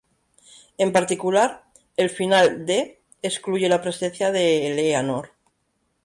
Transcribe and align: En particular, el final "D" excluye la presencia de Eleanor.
En 0.79 0.91
particular, 0.93 1.63
el 1.95 2.09
final 2.09 2.65
"D" 2.65 3.01
excluye 3.21 3.69
la 3.69 3.83
presencia 3.83 4.31
de 4.31 4.71
Eleanor. 4.71 5.33